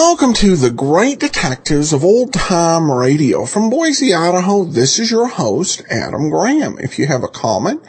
[0.00, 3.44] Welcome to the Great Detectives of Old Time Radio.
[3.44, 6.78] From Boise, Idaho, this is your host, Adam Graham.
[6.78, 7.82] If you have a comment,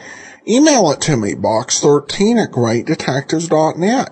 [0.46, 4.10] email it to me, box13 at greatdetectives.net.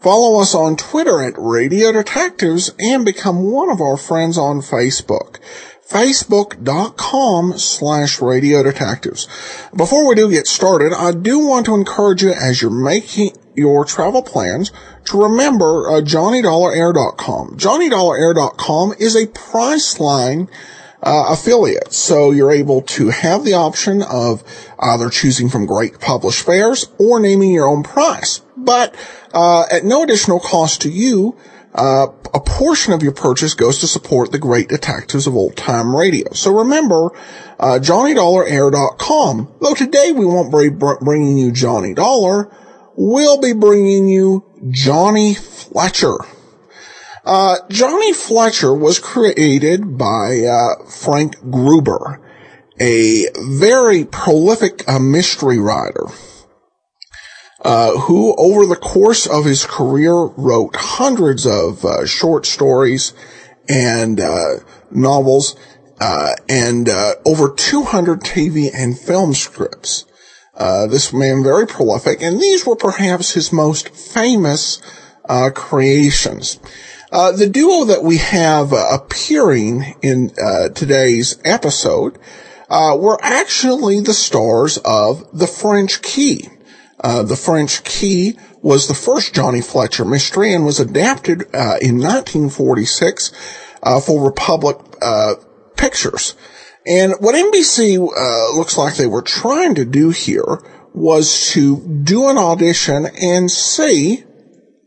[0.00, 5.38] Follow us on Twitter at Radio Detectives and become one of our friends on Facebook.
[5.88, 9.28] Facebook.com slash Radio Detectives.
[9.74, 13.84] Before we do get started, I do want to encourage you as you're making your
[13.84, 14.70] travel plans
[15.06, 17.56] to remember uh, JohnnyDollarAir.com.
[17.56, 20.48] JohnnyDollarAir.com is a Priceline
[21.02, 21.92] uh, affiliate.
[21.92, 24.42] So you're able to have the option of
[24.78, 28.40] either choosing from great published fares or naming your own price.
[28.56, 28.94] But
[29.32, 31.36] uh, at no additional cost to you,
[31.74, 35.94] uh, a portion of your purchase goes to support the great detectives of old time
[35.94, 36.32] radio.
[36.32, 37.10] So remember,
[37.60, 39.54] uh, JohnnyDollarAir.com.
[39.60, 42.50] Though today we won't be bringing you Johnny Dollar,
[42.96, 46.16] we'll be bringing you Johnny Fletcher.
[47.24, 52.20] Uh, Johnny Fletcher was created by uh, Frank Gruber,
[52.80, 56.06] a very prolific uh, mystery writer,
[57.64, 63.12] uh, who over the course of his career wrote hundreds of uh, short stories
[63.68, 64.56] and uh,
[64.92, 65.56] novels
[66.48, 66.88] and
[67.26, 70.04] over 200 TV and film scripts.
[70.56, 74.80] Uh, this man very prolific, and these were perhaps his most famous
[75.28, 76.58] uh, creations.
[77.12, 82.18] Uh, the duo that we have uh, appearing in uh, today's episode
[82.70, 86.48] were actually the stars of The French Key.
[87.02, 91.42] the French Key was the first Johnny Fletcher mystery and was adapted
[91.80, 93.30] in 1946
[94.04, 94.78] for Republic
[95.76, 96.34] Pictures.
[96.86, 100.62] And what NBC uh, looks like they were trying to do here
[100.94, 104.24] was to do an audition and see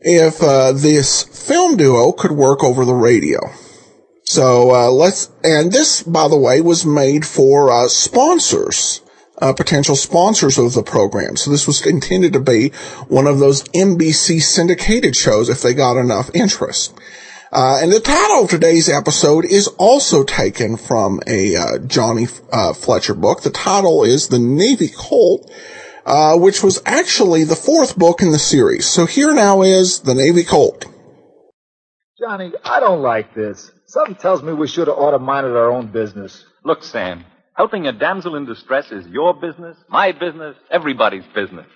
[0.00, 3.38] if uh, this film duo could work over the radio.
[4.24, 9.02] So uh, let's, and this, by the way, was made for uh, sponsors,
[9.38, 11.36] uh, potential sponsors of the program.
[11.36, 12.70] So this was intended to be
[13.08, 16.94] one of those NBC syndicated shows if they got enough interest.
[17.52, 22.72] Uh, and the title of today's episode is also taken from a uh, Johnny uh,
[22.72, 23.42] Fletcher book.
[23.42, 25.50] The title is The Navy Colt,
[26.06, 28.86] uh, which was actually the fourth book in the series.
[28.86, 30.86] So here now is The Navy Colt.
[32.20, 33.72] Johnny, I don't like this.
[33.86, 36.44] Something tells me we should have ought to minded our own business.
[36.64, 37.24] Look, Sam,
[37.54, 41.66] helping a damsel in distress is your business, my business, everybody's business.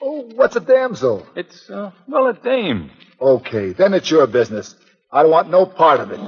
[0.00, 1.26] Oh, what's a damsel?
[1.34, 2.92] It's, uh, well, a dame.
[3.20, 4.76] Okay, then it's your business.
[5.10, 6.20] I don't want no part of it.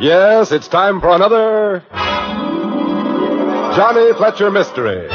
[0.00, 1.82] Yes, it's time for another
[3.74, 5.08] Johnny Fletcher Mystery.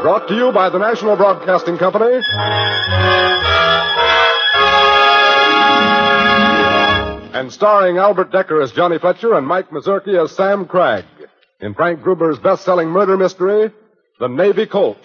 [0.00, 2.22] Brought to you by the National Broadcasting Company
[7.44, 11.04] and starring Albert Dekker as Johnny Fletcher and Mike Mazurki as Sam Cragg
[11.60, 13.70] in Frank Gruber's best-selling murder mystery,
[14.18, 14.96] The Navy Colt.
[14.96, 15.04] It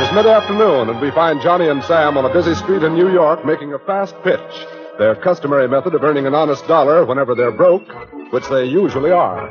[0.00, 3.44] is mid-afternoon, and we find Johnny and Sam on a busy street in New York
[3.44, 4.66] making a fast pitch,
[4.98, 7.86] their customary method of earning an honest dollar whenever they're broke,
[8.32, 9.46] which they usually are.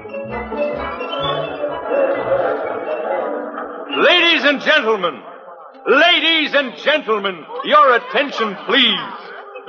[3.96, 5.22] Ladies and gentlemen,
[5.88, 9.00] ladies and gentlemen, your attention, please.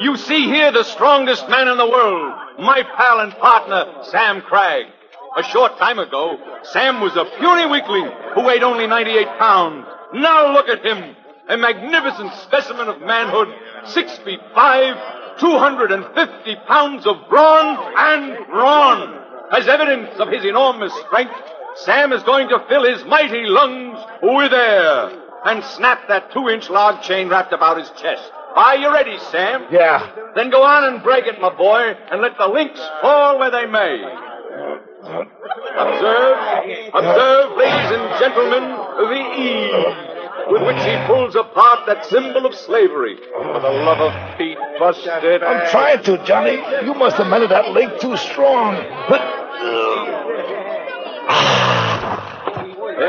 [0.00, 4.87] You see here the strongest man in the world, my pal and partner, Sam Cragg.
[5.37, 9.87] A short time ago, Sam was a puny weakling who weighed only 98 pounds.
[10.14, 11.17] Now look at him,
[11.49, 13.49] a magnificent specimen of manhood,
[13.87, 14.96] six feet five,
[15.38, 19.23] 250 pounds of brawn and brawn.
[19.52, 21.35] As evidence of his enormous strength,
[21.76, 26.69] Sam is going to fill his mighty lungs with air and snap that two inch
[26.69, 28.31] log chain wrapped about his chest.
[28.56, 29.66] Are you ready, Sam?
[29.70, 30.10] Yeah.
[30.34, 33.66] Then go on and break it, my boy, and let the links fall where they
[33.66, 34.02] may.
[35.78, 36.38] Observe,
[36.94, 38.64] observe, ladies and gentlemen,
[38.96, 39.94] the ease,
[40.48, 43.16] with which he pulls apart that symbol of slavery.
[43.16, 45.43] For the love of Pete, bust it.
[45.43, 46.56] I'm trying to, Johnny.
[46.84, 48.75] You must have melted that link too strong.
[49.08, 49.20] But.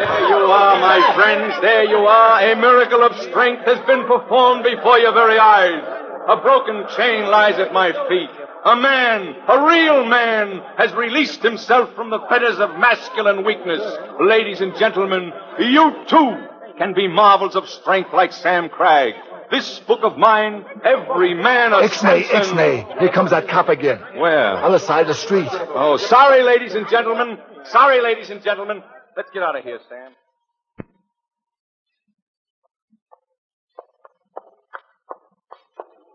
[0.07, 1.54] There you are, my friends.
[1.62, 2.42] There you are.
[2.51, 5.83] A miracle of strength has been performed before your very eyes.
[6.30, 8.30] A broken chain lies at my feet.
[8.65, 13.81] A man, a real man, has released himself from the fetters of masculine weakness.
[14.19, 16.36] Ladies and gentlemen, you too
[16.77, 19.13] can be marvels of strength like Sam Cragg.
[19.51, 23.00] This book of mine, every man of Ixnay, and- Ixnay.
[23.00, 24.00] Here comes that cop again.
[24.15, 24.57] Where?
[24.57, 25.48] Other side of the street.
[25.74, 27.38] Oh, sorry, ladies and gentlemen.
[27.63, 28.83] Sorry, ladies and gentlemen.
[29.17, 30.11] Let's get out of here, Sam.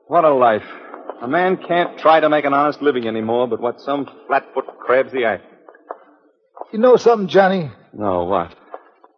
[0.07, 0.63] What a life.
[1.21, 5.11] A man can't try to make an honest living anymore, but what some flatfoot crabs
[5.11, 5.43] the act.
[6.73, 7.73] You know something, Johnny?
[7.93, 8.55] No, what?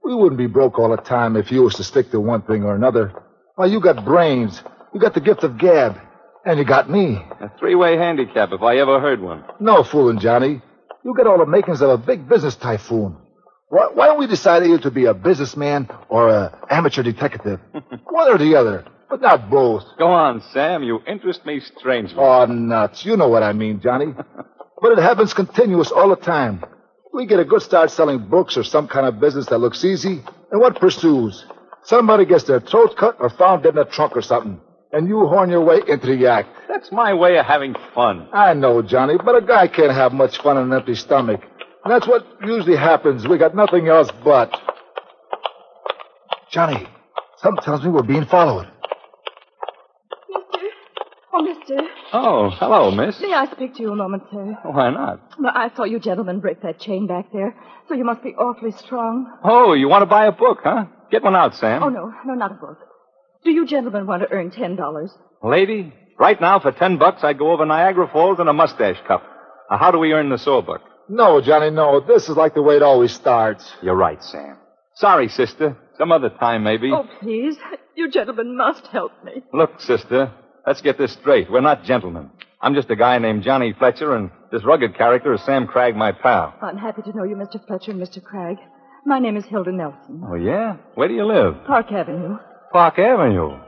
[0.02, 2.64] We wouldn't be broke all the time if you was to stick to one thing
[2.64, 3.12] or another.
[3.56, 4.62] Why, you got brains.
[4.94, 6.00] You got the gift of gab.
[6.46, 7.16] And you got me.
[7.40, 9.44] A three-way handicap, if I ever heard one.
[9.60, 10.62] No fooling, Johnny.
[11.04, 13.18] You got all the makings of a big business typhoon.
[13.74, 17.58] Why, why don't we decide either to be a businessman or a amateur detective?
[18.04, 19.82] one or the other, but not both.
[19.98, 20.84] Go on, Sam.
[20.84, 22.14] You interest me strangely.
[22.16, 23.04] Oh, nuts.
[23.04, 24.14] You know what I mean, Johnny.
[24.80, 26.62] but it happens continuous all the time.
[27.12, 30.22] We get a good start selling books or some kind of business that looks easy,
[30.52, 31.44] and what pursues?
[31.82, 34.60] Somebody gets their throat cut or found dead in a trunk or something,
[34.92, 36.48] and you horn your way into the act.
[36.68, 38.28] That's my way of having fun.
[38.32, 41.40] I know, Johnny, but a guy can't have much fun on an empty stomach.
[41.84, 43.28] And that's what usually happens.
[43.28, 44.50] We got nothing else but.
[46.50, 46.86] Johnny,
[47.38, 48.66] something tells me we're being followed.
[50.30, 50.66] Mister?
[51.34, 51.76] Oh, mister.
[52.12, 53.20] Oh, hello, miss.
[53.20, 54.56] May I speak to you a moment, sir?
[54.62, 55.20] Why not?
[55.38, 57.54] Well, I saw you gentlemen break that chain back there,
[57.88, 59.30] so you must be awfully strong.
[59.42, 60.86] Oh, you want to buy a book, huh?
[61.10, 61.82] Get one out, Sam.
[61.82, 62.78] Oh, no, no, not a book.
[63.44, 65.12] Do you gentlemen want to earn ten dollars?
[65.42, 69.22] Lady, right now for ten bucks I'd go over Niagara Falls in a mustache cup.
[69.70, 70.80] Now, how do we earn the sawbuck?
[71.08, 72.00] No, Johnny, no.
[72.00, 73.70] This is like the way it always starts.
[73.82, 74.56] You're right, Sam.
[74.94, 75.76] Sorry, sister.
[75.98, 76.90] Some other time, maybe.
[76.92, 77.56] Oh, please.
[77.96, 79.42] You gentlemen must help me.
[79.52, 80.32] Look, sister,
[80.66, 81.50] let's get this straight.
[81.50, 82.30] We're not gentlemen.
[82.60, 86.12] I'm just a guy named Johnny Fletcher, and this rugged character is Sam Cragg, my
[86.12, 86.54] pal.
[86.62, 87.64] I'm happy to know you, Mr.
[87.66, 88.22] Fletcher and Mr.
[88.22, 88.56] Cragg.
[89.04, 90.22] My name is Hilda Nelson.
[90.26, 90.78] Oh, yeah?
[90.94, 91.64] Where do you live?
[91.66, 92.38] Park Avenue.
[92.72, 93.58] Park Avenue.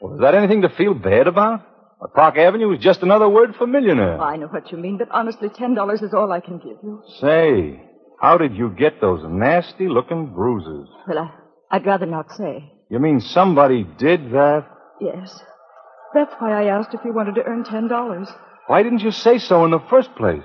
[0.00, 1.62] Well, is that anything to feel bad about?
[2.00, 4.18] Well, Park Avenue is just another word for millionaire.
[4.20, 7.02] I know what you mean, but honestly, ten dollars is all I can give you.
[7.20, 7.82] Say,
[8.20, 10.88] how did you get those nasty looking bruises?
[11.06, 12.72] Well, I, I'd rather not say.
[12.88, 14.66] You mean somebody did that?
[15.00, 15.38] Yes.
[16.14, 18.28] That's why I asked if you wanted to earn ten dollars.
[18.66, 20.44] Why didn't you say so in the first place?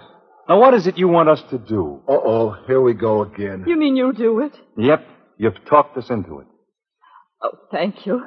[0.50, 2.02] Now, what is it you want us to do?
[2.08, 3.64] Uh oh, here we go again.
[3.66, 4.54] You mean you'll do it?
[4.78, 5.08] Yep,
[5.38, 6.48] you've talked us into it.
[7.42, 8.22] Oh, thank you.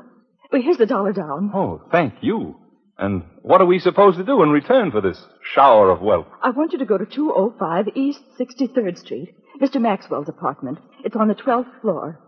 [0.50, 1.50] Well, here's the dollar down.
[1.54, 2.56] Oh, thank you.
[2.98, 5.22] And what are we supposed to do in return for this
[5.54, 6.26] shower of wealth?
[6.42, 9.80] I want you to go to 205 East 63rd Street, Mr.
[9.80, 10.78] Maxwell's apartment.
[11.04, 12.18] It's on the 12th floor.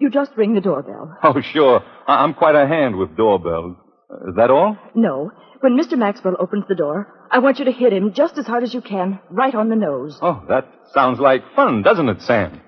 [0.00, 1.16] You just ring the doorbell.
[1.22, 1.82] Oh, sure.
[2.06, 3.76] I- I'm quite a hand with doorbells.
[4.10, 4.76] Uh, is that all?
[4.94, 5.30] No,
[5.60, 5.96] when Mr.
[5.96, 8.80] Maxwell opens the door, I want you to hit him just as hard as you
[8.80, 10.18] can, right on the nose.
[10.22, 12.60] Oh, that sounds like fun, doesn't it, Sam?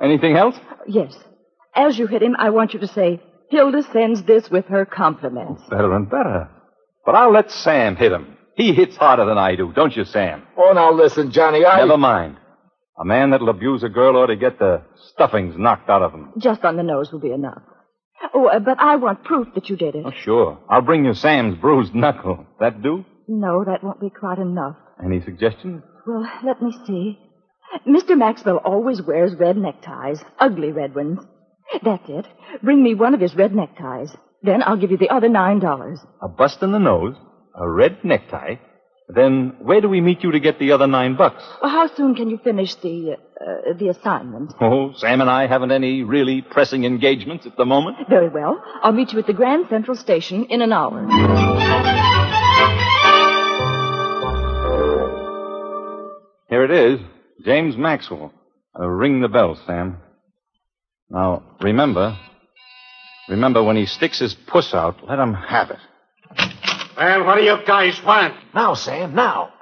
[0.00, 0.56] Anything else?
[0.86, 1.16] Yes.
[1.74, 5.62] As you hit him, I want you to say, Hilda sends this with her compliments.
[5.70, 6.50] Better and better.
[7.06, 8.36] But I'll let Sam hit him.
[8.56, 10.42] He hits harder than I do, don't you, Sam?
[10.56, 11.78] Oh, now listen, Johnny, I.
[11.78, 12.36] Never mind.
[12.98, 14.82] A man that'll abuse a girl ought to get the
[15.12, 16.32] stuffings knocked out of him.
[16.38, 17.62] Just on the nose will be enough.
[18.34, 20.04] Oh, uh, but I want proof that you did it.
[20.06, 20.58] Oh, sure.
[20.68, 22.46] I'll bring you Sam's bruised knuckle.
[22.60, 23.04] That do?
[23.28, 24.76] No, that won't be quite enough.
[25.04, 25.82] Any suggestions?
[26.06, 27.18] Well, let me see.
[27.86, 28.16] Mr.
[28.16, 31.18] Maxwell always wears red neckties, ugly red ones.
[31.84, 32.26] That's it.
[32.62, 34.16] Bring me one of his red neckties.
[34.42, 35.98] Then I'll give you the other nine dollars.
[36.22, 37.16] A bust in the nose,
[37.54, 38.56] a red necktie.
[39.08, 41.42] Then where do we meet you to get the other nine bucks?
[41.62, 44.52] Well, how soon can you finish the uh, the assignment?
[44.60, 47.96] Oh, Sam and I haven't any really pressing engagements at the moment.
[48.08, 48.60] Very well.
[48.82, 51.06] I'll meet you at the Grand Central Station in an hour.
[56.48, 57.00] Here it is.
[57.44, 58.32] James Maxwell.
[58.78, 59.98] Uh, ring the bell, Sam.
[61.10, 62.16] Now, remember,
[63.28, 65.78] remember when he sticks his puss out, let him have it.
[66.96, 68.34] Well, what do you guys want?
[68.54, 69.52] Now, Sam, now.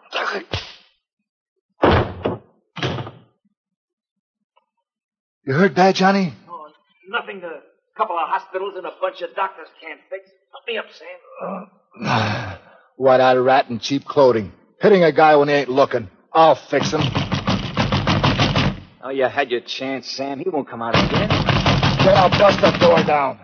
[5.46, 6.32] You heard that, Johnny?
[6.48, 6.68] Oh,
[7.08, 7.60] nothing a
[7.98, 10.30] couple of hospitals and a bunch of doctors can't fix.
[10.52, 12.58] Help me up, Sam.
[12.96, 14.52] What out of rat and cheap clothing.
[14.80, 16.08] Hitting a guy when he ain't looking.
[16.32, 17.00] I'll fix him.
[19.02, 20.38] Oh, you had your chance, Sam.
[20.38, 21.28] He won't come out again.
[21.28, 23.40] Then I'll bust the door down.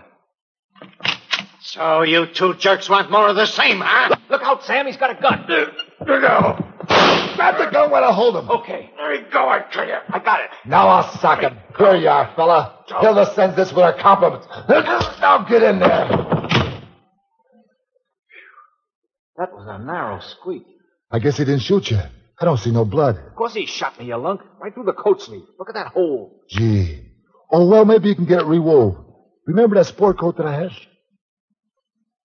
[1.73, 4.17] So you two jerks want more of the same, huh?
[4.29, 4.87] Look out, Sam.
[4.87, 5.47] He's got a gun.
[5.49, 5.67] Uh,
[6.01, 6.71] uh, no.
[7.37, 8.51] Grab the gun while I hold him.
[8.51, 8.91] Okay.
[8.97, 9.95] There you go, I tell you.
[10.09, 10.51] I got it.
[10.67, 11.57] Now I'll sock him.
[11.79, 12.85] Here you are, fella.
[13.01, 14.49] Hilda sends this with her compliments.
[15.21, 16.09] Now get in there.
[19.37, 20.67] That was a narrow squeak.
[21.13, 21.99] I guess he didn't shoot you.
[22.41, 23.17] I don't see no blood.
[23.17, 24.41] Of course he shot me, you lunk.
[24.61, 25.45] Right through the coat sleeve.
[25.59, 26.41] Look at that hole.
[26.49, 27.01] Gee.
[27.53, 28.97] Oh, well, maybe you can get it rewove.
[29.47, 30.71] Remember that sport coat that I had?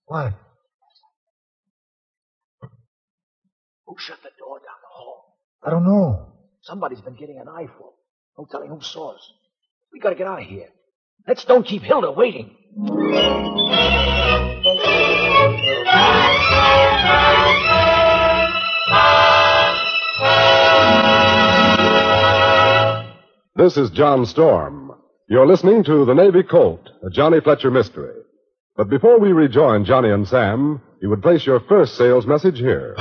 [0.08, 0.34] What?
[3.88, 5.38] Who shut the door down the hall?
[5.64, 6.34] I don't know.
[6.62, 7.94] Somebody's been getting an eyeful.
[8.38, 9.32] No telling who saw us.
[9.94, 10.68] We gotta get out of here.
[11.28, 12.56] Let's don't keep Hilda waiting.
[23.56, 24.92] This is John Storm.
[25.30, 28.25] You're listening to The Navy Colt, a Johnny Fletcher mystery.
[28.78, 32.94] But before we rejoin Johnny and Sam, you would place your first sales message here.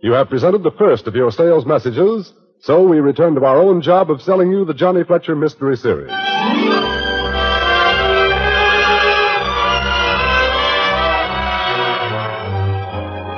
[0.00, 3.82] You have presented the first of your sales messages, so we return to our own
[3.82, 6.10] job of selling you the Johnny Fletcher Mystery Series.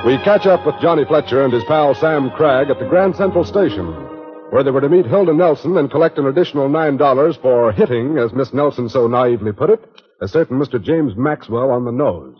[0.05, 3.43] We catch up with Johnny Fletcher and his pal Sam Cragg at the Grand Central
[3.43, 4.06] Station,
[4.51, 8.31] where they were to meet Hilda Nelson and collect an additional $9 for hitting, as
[8.33, 9.81] Miss Nelson so naively put it,
[10.21, 10.81] a certain Mr.
[10.81, 12.37] James Maxwell on the nose.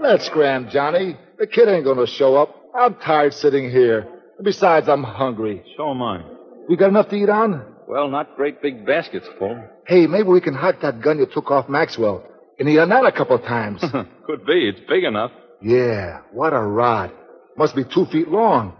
[0.00, 1.16] Let's scram, Johnny.
[1.38, 2.54] The kid ain't gonna show up.
[2.74, 4.06] I'm tired sitting here.
[4.42, 5.64] Besides, I'm hungry.
[5.76, 6.22] So am I.
[6.68, 7.64] You got enough to eat on?
[7.88, 9.60] Well, not great big baskets full.
[9.86, 12.24] Hey, maybe we can hike that gun you took off Maxwell.
[12.58, 13.80] And he done that a couple of times.
[14.26, 14.68] Could be.
[14.68, 15.30] It's big enough.
[15.62, 17.10] yeah, what a rod.
[17.56, 18.76] Must be two feet long.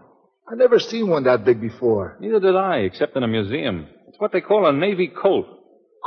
[0.48, 2.16] I never seen one that big before.
[2.20, 3.88] Neither did I, except in a museum.
[4.08, 5.46] It's what they call a Navy Colt.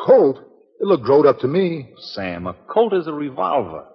[0.06, 0.38] Colt?
[0.80, 1.90] It looked growed up to me.
[2.14, 3.86] Sam, a Colt is a revolver.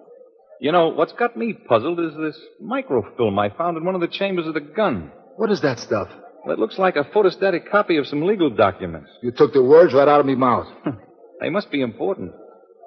[0.61, 4.07] You know, what's got me puzzled is this microfilm I found in one of the
[4.07, 5.11] chambers of the gun.
[5.35, 6.07] What is that stuff?
[6.45, 9.09] Well, it looks like a photostatic copy of some legal documents.
[9.21, 10.67] You took the words right out of me mouth.
[11.41, 12.31] They must be important.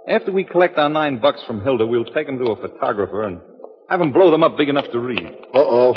[0.09, 3.41] After we collect our nine bucks from Hilda, we'll take them to a photographer and
[3.89, 5.27] have him blow them up big enough to read.
[5.55, 5.95] Uh-oh.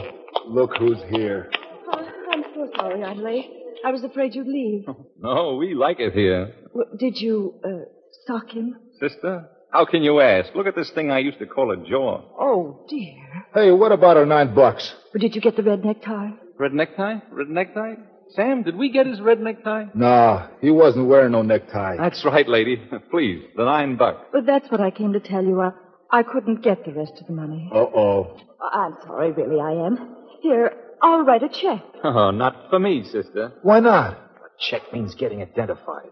[0.47, 1.49] Look who's here.
[1.87, 3.49] Oh, I'm so sorry I'm late.
[3.85, 4.85] I was afraid you'd leave.
[5.19, 6.53] No, we like it here.
[6.73, 7.85] Well, did you, uh,
[8.27, 8.75] sock him?
[8.99, 10.53] Sister, how can you ask?
[10.55, 12.21] Look at this thing I used to call a jaw.
[12.39, 13.45] Oh, dear.
[13.53, 14.93] Hey, what about our nine bucks?
[15.11, 16.29] But did you get the red necktie?
[16.59, 17.15] Red necktie?
[17.31, 17.95] Red necktie?
[18.35, 19.85] Sam, did we get his red necktie?
[19.93, 21.97] Nah, he wasn't wearing no necktie.
[21.97, 22.77] That's right, lady.
[23.11, 24.25] Please, the nine bucks.
[24.33, 25.59] Well, that's what I came to tell you.
[25.59, 25.71] I,
[26.11, 27.69] I couldn't get the rest of the money.
[27.73, 28.37] Uh-oh.
[28.73, 30.15] I'm sorry, really, I am.
[30.41, 31.83] Here, I'll write a check.
[32.03, 33.53] Oh, not for me, sister.
[33.63, 34.13] Why not?
[34.13, 36.09] A check means getting identified.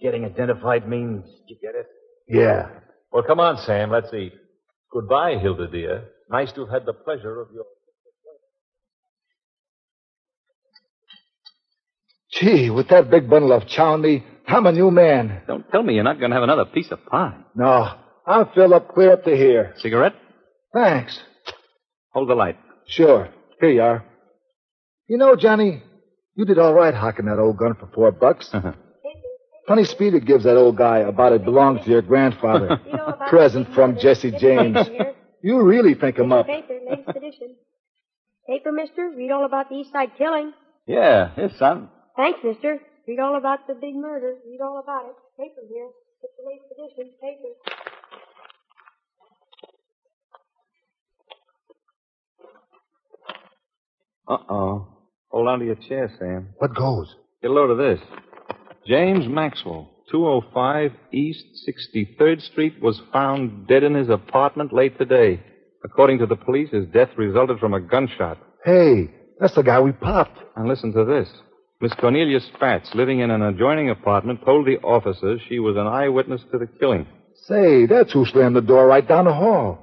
[0.00, 1.86] Getting identified means, you get it?
[2.28, 2.68] Yeah.
[3.12, 3.90] Well, come on, Sam.
[3.90, 4.32] Let's eat.
[4.92, 6.04] Goodbye, Hilda, dear.
[6.30, 7.64] Nice to have had the pleasure of your.
[12.32, 15.42] Gee, with that big bundle of chow in me, I'm a new man.
[15.46, 17.36] Don't tell me you're not going to have another piece of pie.
[17.54, 19.74] No, I'm fill up clear up to here.
[19.78, 20.14] Cigarette?
[20.72, 21.18] Thanks.
[22.12, 22.58] Hold the light.
[22.86, 23.28] Sure.
[23.60, 24.04] Here you are.
[25.08, 25.82] You know, Johnny,
[26.34, 28.48] you did all right hocking that old gun for four bucks.
[28.52, 28.72] Uh-huh.
[29.68, 32.80] Funny speed it gives that old guy about it belongs to your grandfather.
[33.28, 34.76] Present from Jesse James.
[35.42, 36.46] You really think him up.
[36.46, 37.56] Paper, latest edition.
[38.48, 39.10] Paper, mister.
[39.16, 40.52] Read all about the East Side killing.
[40.86, 41.88] Yeah, his son.
[42.16, 42.78] Thanks, mister.
[43.06, 44.34] Read all about the big murder.
[44.46, 45.16] Read all about it.
[45.38, 45.88] Paper here.
[46.22, 47.14] It's the latest edition.
[47.20, 47.91] Paper.
[54.28, 54.88] Uh-oh.
[55.30, 56.48] Hold on to your chair, Sam.
[56.58, 57.14] What goes?
[57.40, 58.00] Get a load of this.
[58.86, 65.42] James Maxwell, 205 East 63rd Street, was found dead in his apartment late today.
[65.84, 68.38] According to the police, his death resulted from a gunshot.
[68.64, 69.10] Hey,
[69.40, 70.38] that's the guy we popped.
[70.56, 71.28] And listen to this.
[71.80, 76.42] Miss Cornelia Spatz, living in an adjoining apartment, told the officers she was an eyewitness
[76.52, 77.06] to the killing.
[77.46, 79.78] Say, that's who slammed the door right down the hall.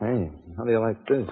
[0.00, 1.28] Hey, how do you like this?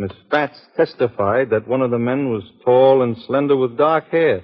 [0.00, 4.42] Miss Spatz testified that one of the men was tall and slender with dark hair.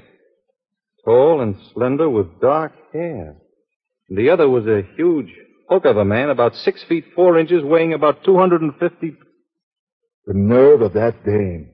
[1.02, 3.36] Tall and slender with dark hair.
[4.10, 5.32] And the other was a huge
[5.66, 9.16] hulk of a man, about six feet four inches, weighing about 250.
[10.26, 11.70] The nerve of that dame.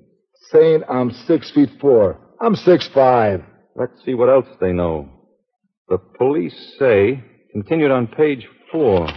[0.53, 2.21] Saying I'm six feet four.
[2.41, 3.43] I'm six five.
[3.75, 5.09] Let's see what else they know.
[5.89, 9.09] The police say, continued on page four.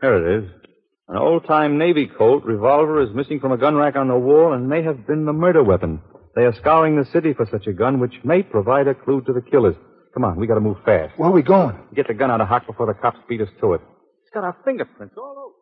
[0.00, 0.50] Here it is.
[1.08, 4.68] An old-time Navy Colt revolver is missing from a gun rack on the wall and
[4.68, 6.00] may have been the murder weapon.
[6.36, 9.32] They are scouring the city for such a gun, which may provide a clue to
[9.32, 9.74] the killers.
[10.14, 11.18] Come on, we gotta move fast.
[11.18, 11.76] Where are we going?
[11.94, 13.80] Get the gun out of Hock before the cops beat us to it.
[14.22, 15.54] It's got our fingerprints all over.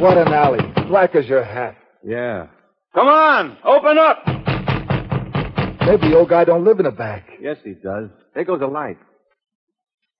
[0.00, 0.60] What an alley.
[0.88, 1.76] Black as your hat.
[2.06, 2.46] Yeah.
[2.94, 4.26] Come on, open up!
[5.86, 7.26] Maybe the old guy don't live in the back.
[7.40, 8.10] Yes, he does.
[8.34, 8.98] There goes a light.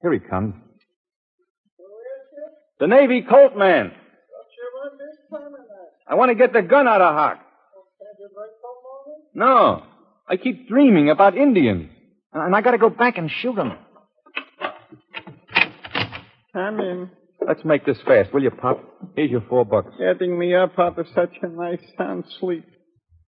[0.02, 0.54] Here he comes.
[2.78, 3.92] The Navy Colt man.
[6.08, 7.40] I want to get the gun out of Hock.
[9.34, 9.82] No.
[10.28, 11.90] I keep dreaming about Indians.
[12.32, 13.72] And I gotta go back and shoot them.
[16.52, 17.10] Come in.
[17.46, 18.82] Let's make this fast, will you, Pop?
[19.16, 19.92] Here's your four bucks.
[19.98, 22.64] Getting me up out of such a nice sound sleep.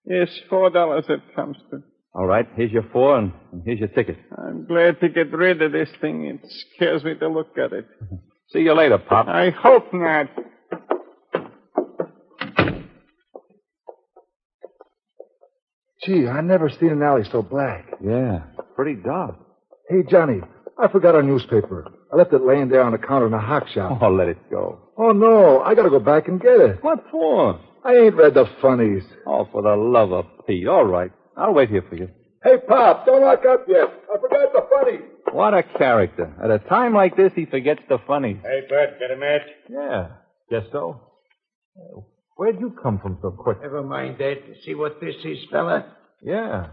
[0.05, 1.83] Yes, four dollars it comes to.
[2.13, 4.17] All right, here's your four, and, and here's your ticket.
[4.37, 6.25] I'm glad to get rid of this thing.
[6.25, 6.41] It
[6.75, 7.85] scares me to look at it.
[8.51, 9.27] See you later, Pop.
[9.27, 10.27] I hope not.
[16.03, 17.85] Gee, I never seen an alley so black.
[18.03, 18.43] Yeah,
[18.75, 19.35] pretty dark.
[19.89, 20.39] Hey, Johnny,
[20.77, 21.85] I forgot our newspaper.
[22.11, 23.99] I left it laying there on the counter in the hock shop.
[24.01, 24.79] Oh, let it go.
[24.97, 25.61] Oh, no.
[25.61, 26.83] I gotta go back and get it.
[26.83, 27.59] What for?
[27.83, 29.03] I ain't read the funnies.
[29.27, 30.67] Oh, for the love of Pete.
[30.67, 31.11] All right.
[31.39, 32.09] I'll wait here for you.
[32.43, 33.87] Hey, Pop, don't lock up yet.
[34.13, 34.99] I forgot the funny.
[35.31, 36.33] What a character.
[36.43, 38.39] At a time like this, he forgets the funny.
[38.43, 39.41] Hey, Bert, get a match?
[39.69, 40.07] Yeah,
[40.49, 41.01] guess so.
[42.35, 43.61] Where'd you come from so quick?
[43.61, 44.37] Never mind that.
[44.65, 45.85] See what this is, fella?
[46.21, 46.67] Yeah.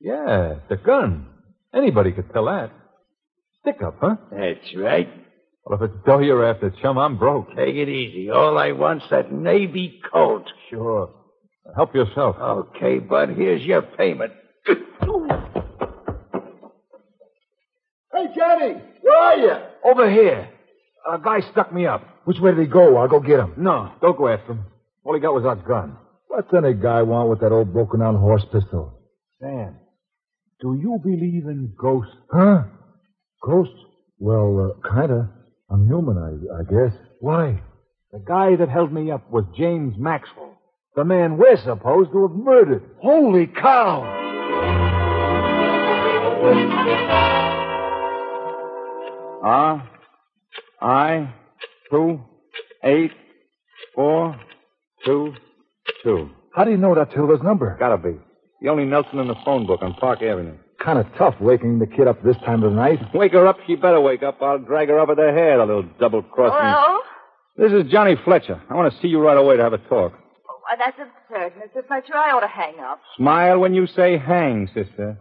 [0.00, 1.26] Yeah, the gun.
[1.74, 2.70] Anybody could tell that.
[3.60, 4.16] Stick up, huh?
[4.30, 5.08] That's right.
[5.64, 7.48] Well, if it's dough you're after, chum, I'm broke.
[7.54, 8.30] Take it easy.
[8.30, 10.44] All I want's that Navy Colt.
[10.70, 11.14] Sure.
[11.74, 12.36] Help yourself.
[12.38, 14.32] Okay, bud, here's your payment.
[18.12, 19.54] Hey, Johnny, where are you?
[19.84, 20.48] Over here.
[21.10, 22.02] A guy stuck me up.
[22.24, 22.96] Which way did he go?
[22.96, 23.54] I'll go get him.
[23.56, 24.64] No, don't go after him.
[25.04, 25.96] All he got was our gun.
[26.28, 29.00] What's any guy want with that old broken down horse pistol?
[29.40, 29.76] Sam,
[30.60, 32.12] do you believe in ghosts?
[32.30, 32.64] Huh?
[33.42, 33.74] Ghosts?
[34.18, 35.30] Well, uh, kinda.
[35.70, 36.98] I'm human, I, I guess.
[37.20, 37.62] Why?
[38.12, 40.49] The guy that held me up was James Maxwell.
[40.96, 42.82] The man we're supposed to have murdered.
[43.00, 44.16] Holy cow!
[49.42, 49.88] Ah,
[50.80, 50.90] R
[51.22, 51.34] I
[51.90, 52.20] two
[52.84, 53.12] eight
[53.94, 54.38] four
[55.04, 55.34] two
[56.02, 56.30] two.
[56.54, 57.76] How do you know that's Hilda's number?
[57.78, 58.16] Gotta be.
[58.60, 60.56] The only Nelson in the phone book on Park Avenue.
[60.84, 62.98] Kind of tough waking the kid up this time of the night.
[63.14, 63.58] Wake her up.
[63.66, 64.42] She better wake up.
[64.42, 66.58] I'll drag her up at the head, a little double crossing.
[66.58, 66.98] Hello?
[67.56, 68.60] This is Johnny Fletcher.
[68.68, 70.14] I want to see you right away to have a talk.
[70.72, 71.86] Oh, that's absurd, Mr.
[71.86, 72.14] Fletcher.
[72.14, 73.00] I ought to hang up.
[73.16, 75.18] Smile when you say hang, sister.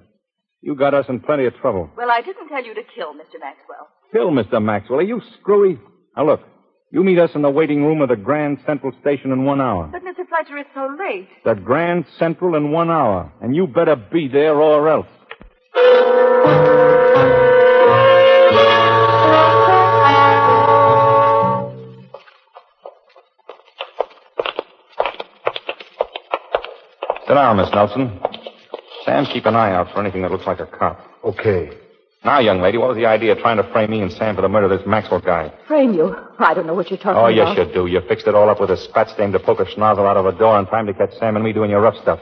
[0.62, 1.90] You got us in plenty of trouble.
[1.98, 3.40] Well, I didn't tell you to kill Mr.
[3.40, 3.88] Maxwell.
[4.12, 4.64] Kill Mr.
[4.64, 5.00] Maxwell.
[5.00, 5.80] Are you screwy?
[6.16, 6.42] Now look,
[6.92, 9.90] you meet us in the waiting room of the Grand Central Station in one hour.
[9.92, 10.28] But, Mr.
[10.28, 11.30] Fletcher, it's so late.
[11.46, 13.32] The Grand Central in one hour.
[13.42, 15.08] And you better be there or else.
[27.30, 28.20] Sit down, Miss Nelson.
[29.06, 31.00] Sam, keep an eye out for anything that looks like a cop.
[31.24, 31.70] Okay.
[32.26, 34.42] Now, young lady, what was the idea of trying to frame me and Sam for
[34.42, 35.54] the murder of this Maxwell guy?
[35.68, 36.16] Frame you.
[36.40, 37.48] I don't know what you're talking Oh, about.
[37.48, 37.86] Oh, yes, you do.
[37.86, 40.26] You fixed it all up with a spat stain to poke a schnozzle out of
[40.26, 42.20] a door in time to catch Sam and me doing your rough stuff.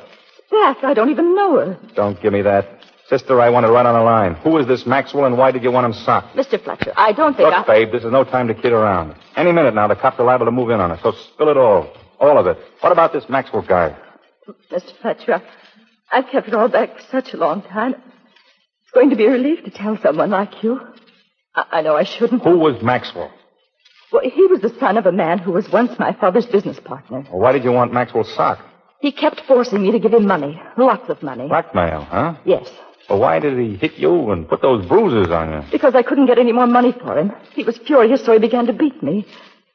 [0.52, 1.80] That, I don't even know her.
[1.96, 2.68] Don't give me that.
[3.08, 4.34] Sister, I want to run on the line.
[4.44, 6.36] Who is this Maxwell and why did you want him socked?
[6.36, 6.62] Mr.
[6.62, 7.86] Fletcher, I don't think Look, I...
[7.86, 9.16] babe, this is no time to kid around.
[9.38, 11.56] Any minute now, the cops are liable to move in on us, so spill it
[11.56, 11.88] all.
[12.20, 12.58] All of it.
[12.82, 13.96] What about this Maxwell guy?
[14.72, 14.92] Mr.
[15.02, 15.44] Fletcher, I-
[16.18, 17.94] I've kept it all back for such a long time.
[17.94, 20.80] It's going to be a relief to tell someone like you.
[21.56, 22.44] I, I know I shouldn't.
[22.44, 23.32] Who was Maxwell?
[24.12, 27.26] Well, he was the son of a man who was once my father's business partner.
[27.30, 28.60] Well, why did you want Maxwell's sock?
[29.02, 30.60] He kept forcing me to give him money.
[30.78, 31.48] Lots of money.
[31.50, 32.36] Blackmail, huh?
[32.46, 32.70] Yes.
[33.10, 35.70] Well, why did he hit you and put those bruises on you?
[35.72, 37.32] Because I couldn't get any more money for him.
[37.54, 39.26] He was furious, so he began to beat me.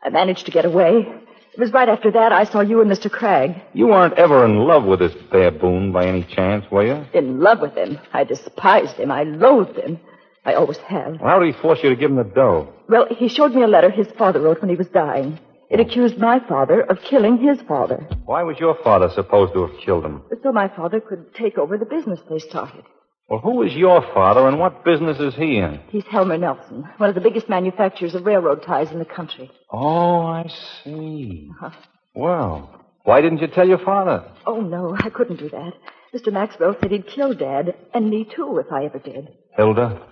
[0.02, 1.06] I managed to get away.
[1.54, 3.10] It was right after that I saw you and Mr.
[3.10, 3.60] Cragg.
[3.74, 7.04] You weren't ever in love with this baboon by any chance, were you?
[7.12, 7.98] In love with him.
[8.14, 9.10] I despised him.
[9.10, 10.00] I loathed him.
[10.46, 11.20] I always have.
[11.20, 12.72] Well, how did he force you to give him the dough?
[12.88, 15.38] Well, he showed me a letter his father wrote when he was dying.
[15.68, 15.82] It oh.
[15.82, 17.98] accused my father of killing his father.
[18.24, 20.22] Why was your father supposed to have killed him?
[20.42, 22.84] So my father could take over the business they started.
[23.32, 25.80] Well, who is your father and what business is he in?
[25.88, 29.50] He's Helmer Nelson, one of the biggest manufacturers of railroad ties in the country.
[29.70, 30.50] Oh, I
[30.84, 31.48] see.
[31.50, 31.70] Uh-huh.
[32.14, 34.30] Well, why didn't you tell your father?
[34.44, 35.72] Oh, no, I couldn't do that.
[36.14, 36.30] Mr.
[36.30, 39.28] Maxwell said he'd kill Dad, and me too, if I ever did.
[39.56, 40.06] Hilda,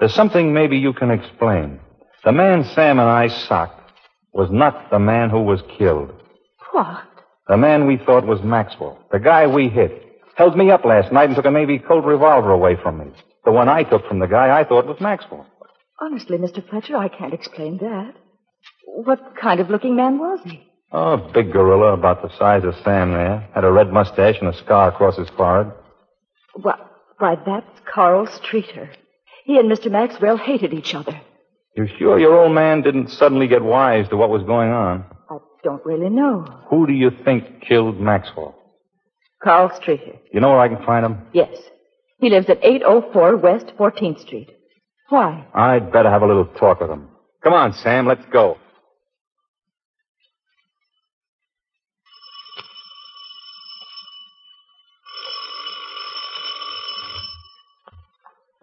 [0.00, 1.78] there's something maybe you can explain.
[2.24, 3.92] The man Sam and I socked
[4.32, 6.12] was not the man who was killed.
[6.72, 7.04] What?
[7.46, 8.98] The man we thought was Maxwell.
[9.12, 10.03] The guy we hit.
[10.36, 13.06] Held me up last night and took a Navy Colt revolver away from me.
[13.44, 15.46] The one I took from the guy I thought was Maxwell.
[16.00, 16.68] Honestly, Mr.
[16.68, 18.14] Fletcher, I can't explain that.
[18.86, 20.62] What kind of looking man was he?
[20.92, 23.48] Oh, big gorilla about the size of Sam there.
[23.54, 25.72] Had a red mustache and a scar across his forehead.
[26.54, 26.78] Why,
[27.18, 28.90] why, that's Carl Streeter.
[29.44, 29.90] He and Mr.
[29.90, 31.20] Maxwell hated each other.
[31.76, 35.04] You sure your old man didn't suddenly get wise to what was going on?
[35.28, 36.44] I don't really know.
[36.70, 38.54] Who do you think killed Maxwell?
[39.44, 40.16] Carl Streeter.
[40.32, 41.18] You know where I can find him?
[41.32, 41.54] Yes.
[42.18, 44.50] He lives at 804 West 14th Street.
[45.10, 45.46] Why?
[45.54, 47.08] I'd better have a little talk with him.
[47.42, 48.56] Come on, Sam, let's go.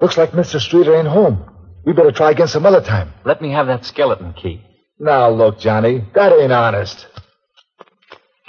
[0.02, 0.60] Looks like Mr.
[0.60, 1.48] Streeter ain't home.
[1.86, 3.14] We better try again some other time.
[3.24, 4.62] Let me have that skeleton key.
[4.98, 7.06] Now, look, Johnny, that ain't honest.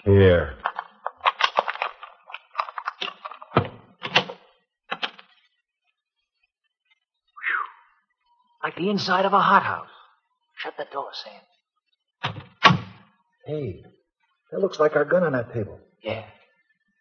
[0.05, 0.55] Here.
[8.73, 9.89] Like the inside of a hothouse.
[10.57, 11.11] Shut the door,
[12.23, 12.35] Sam.
[13.45, 13.83] Hey,
[14.51, 15.79] that looks like our gun on that table.
[16.03, 16.25] Yeah.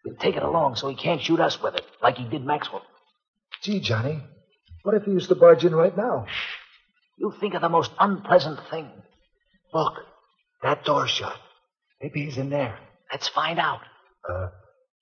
[0.04, 2.82] We'll take it along so he can't shoot us with it, like he did Maxwell.
[3.62, 4.20] Gee, Johnny,
[4.82, 6.26] what if he used to barge in right now?
[6.28, 6.56] Shh.
[7.18, 8.90] You think of the most unpleasant thing.
[9.72, 9.94] Look,
[10.62, 11.36] that door's shut.
[12.02, 12.78] Maybe he's in there.
[13.10, 13.80] Let's find out.
[14.28, 14.48] Uh,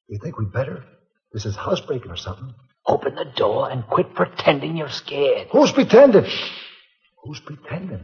[0.08, 0.84] you think we'd better?
[1.32, 2.54] This is housebreaking or something.
[2.90, 5.46] Open the door and quit pretending you're scared.
[5.52, 6.24] Who's pretending?
[7.22, 8.02] Who's pretending?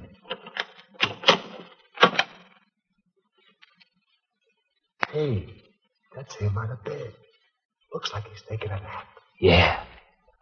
[5.09, 5.49] Hey,
[6.15, 7.13] that's him on the bed.
[7.93, 9.09] Looks like he's taking a nap.
[9.41, 9.83] Yeah.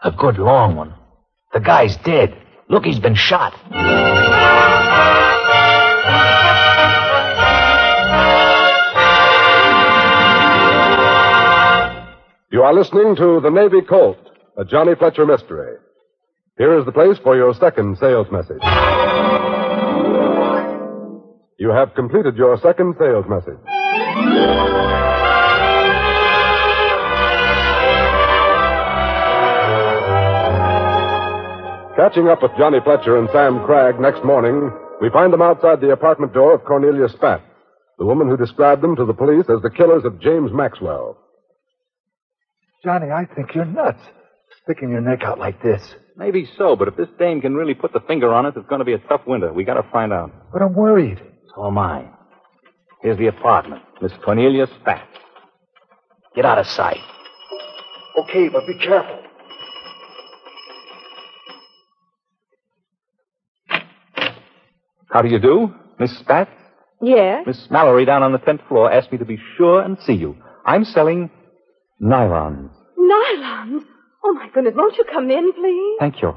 [0.02, 0.92] A good long one.
[1.54, 2.36] The guy's dead.
[2.68, 3.54] Look, he's been shot.
[12.52, 14.18] You are listening to The Navy Colt,
[14.56, 15.76] a Johnny Fletcher mystery.
[16.58, 18.62] Here is the place for your second sales message.
[21.58, 23.58] You have completed your second sales message.
[31.96, 35.90] Catching up with Johnny Fletcher and Sam Cragg next morning, we find them outside the
[35.90, 37.40] apartment door of Cornelia Spat,
[37.98, 41.16] the woman who described them to the police as the killers of James Maxwell.
[42.84, 44.00] Johnny, I think you're nuts.
[44.64, 45.94] Sticking your neck out like this.
[46.16, 48.78] Maybe so, but if this dame can really put the finger on it, it's going
[48.78, 49.52] to be a tough winter.
[49.52, 50.32] We got to find out.
[50.52, 51.20] But I'm worried.
[51.54, 52.08] So am I.
[53.02, 53.82] Here's the apartment.
[54.00, 55.06] Miss Cornelia Spat.
[56.34, 57.00] Get out of sight.
[58.16, 59.20] Okay, but be careful.
[65.10, 66.48] How do you do, Miss Spat?
[67.02, 67.46] Yes?
[67.46, 70.36] Miss Mallory down on the tenth floor asked me to be sure and see you.
[70.64, 71.30] I'm selling
[72.00, 72.70] nylons.
[72.98, 73.84] Nylons?
[74.24, 74.74] Oh, my goodness.
[74.76, 75.96] Won't you come in, please?
[76.00, 76.34] Thank you.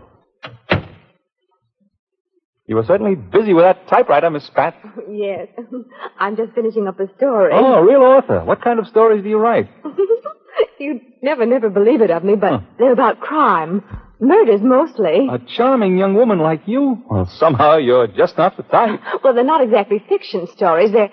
[2.65, 4.75] You were certainly busy with that typewriter, Miss Spat.
[5.09, 5.47] Yes.
[6.19, 7.51] I'm just finishing up a story.
[7.53, 8.43] Oh, a real author.
[8.43, 9.69] What kind of stories do you write?
[10.79, 13.83] You'd never, never believe it of me, but they're about crime.
[14.19, 15.27] Murders mostly.
[15.31, 17.03] A charming young woman like you?
[17.09, 18.99] Well, somehow you're just not the type.
[19.23, 20.91] Well, they're not exactly fiction stories.
[20.91, 21.09] They're.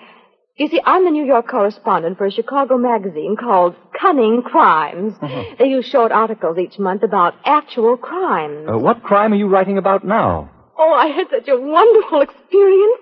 [0.57, 5.13] You see, I'm the New York correspondent for a Chicago magazine called Cunning Crimes.
[5.59, 8.69] They use short articles each month about actual crimes.
[8.71, 10.49] Uh, what crime are you writing about now?
[10.77, 12.99] Oh, I had such a wonderful experience.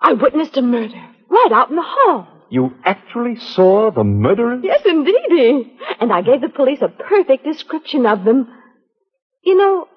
[0.00, 2.26] I witnessed a murder right out in the hall.
[2.50, 4.62] You actually saw the murderers?
[4.64, 5.78] Yes, indeedy.
[6.00, 8.48] And I gave the police a perfect description of them.
[9.42, 9.88] You know,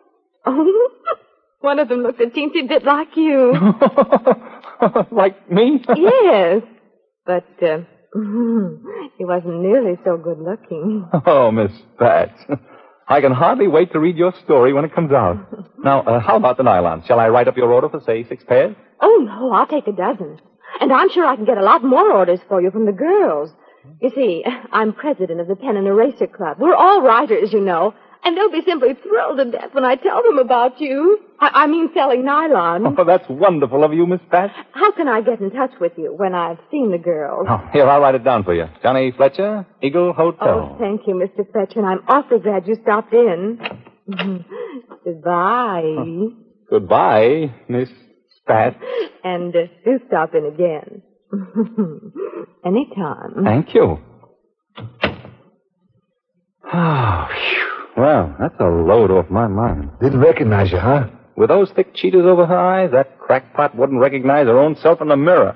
[0.46, 0.90] oh,
[1.62, 3.54] one of them looked a teensy bit like you.
[5.12, 5.84] like me?
[5.96, 6.62] yes.
[7.26, 7.80] But uh,
[9.18, 11.08] he wasn't nearly so good looking.
[11.26, 12.36] Oh, Miss Pat.
[13.08, 15.38] I can hardly wait to read your story when it comes out.
[15.84, 17.04] Now, uh, how about the nylon?
[17.08, 18.76] Shall I write up your order for, say, six pairs?
[19.02, 20.40] Oh, no, I'll take a dozen.
[20.80, 23.50] And I'm sure I can get a lot more orders for you from the girls.
[24.00, 26.58] You see, I'm president of the Pen and Eraser Club.
[26.60, 27.96] We're all writers, you know.
[28.24, 31.20] And they'll be simply thrilled to death when I tell them about you.
[31.40, 32.96] I, I mean selling nylon.
[32.98, 34.52] Oh, that's wonderful of you, Miss Pat.
[34.74, 37.48] How can I get in touch with you when I've seen the girls?
[37.50, 38.66] Oh, here, I'll write it down for you.
[38.84, 40.76] Johnny Fletcher, Eagle Hotel.
[40.76, 41.52] Oh, thank you, Mr.
[41.52, 43.60] Fletcher, and I'm awfully glad you stopped in.
[45.04, 45.96] Goodbye.
[46.70, 47.90] Goodbye, Miss
[48.48, 48.78] Pat.
[49.24, 51.02] And uh, do stop in again.
[52.66, 53.44] Anytime.
[53.44, 53.98] Thank you.
[56.72, 57.61] Oh, phew.
[57.98, 59.90] Well, that's a load off my mind.
[60.02, 61.08] Didn't recognize you, huh?
[61.36, 65.08] With those thick cheaters over her eyes, that crackpot wouldn't recognize her own self in
[65.10, 65.56] the mirror.